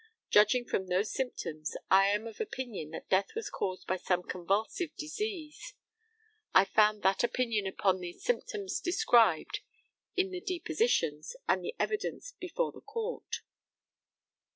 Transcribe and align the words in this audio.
Judging 0.31 0.65
from 0.65 0.87
those 0.87 1.13
symptoms, 1.13 1.77
I 1.91 2.07
am 2.07 2.25
of 2.25 2.41
opinion 2.41 2.89
that 2.89 3.07
death 3.07 3.35
was 3.35 3.51
caused 3.51 3.85
by 3.85 3.97
some 3.97 4.23
convulsive 4.23 4.95
disease. 4.95 5.75
I 6.55 6.65
found 6.65 7.03
that 7.03 7.23
opinion 7.23 7.67
upon 7.67 7.99
the 7.99 8.11
symptoms 8.13 8.79
described 8.79 9.59
in 10.15 10.31
the 10.31 10.41
depositions 10.41 11.35
and 11.47 11.63
the 11.63 11.75
evidence 11.77 12.31
before 12.39 12.71
the 12.71 12.81
Court. 12.81 13.41